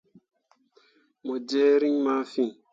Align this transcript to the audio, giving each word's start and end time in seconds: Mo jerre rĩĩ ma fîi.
Mo 1.25 1.35
jerre 1.49 1.77
rĩĩ 1.81 1.99
ma 2.05 2.13
fîi. 2.31 2.49